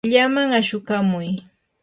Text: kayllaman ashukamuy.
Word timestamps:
kayllaman 0.03 0.49
ashukamuy. 0.59 1.27